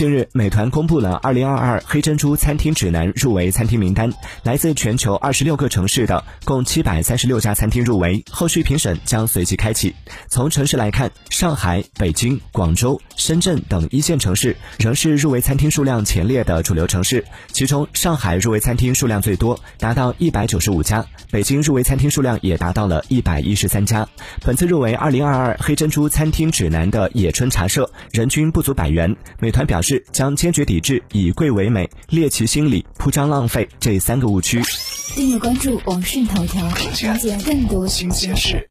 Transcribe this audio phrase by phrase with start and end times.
[0.00, 4.10] 近日，美团公布了二零二二黑珍珠餐厅指南入围餐厅名单，
[4.42, 9.94] 来自全球二十六个城市的共七百三十六家餐厅入围，后续评审将随即开启。
[10.30, 17.22] 从城市来看，上海、北京、广州、深圳等一线城市仍是入围餐厅数量前列的主流城市，
[17.52, 24.08] 其中上海入围餐厅数量最多，达到一百九十五家；北京入围餐厅数量也达到了一百一十三家。
[24.46, 29.14] 本次入围二零二二黑珍珠餐厅指南的野春茶社，人均不足百元。
[29.40, 34.62] 美团表示示将坚决抵制以贵为美、猎奇心理、铺张浪费这三个误区。
[35.16, 38.64] 订阅关注网讯头条，了解更多新鲜事。